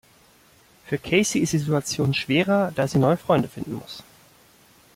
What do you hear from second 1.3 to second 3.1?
ist die Situation schwerer, da sie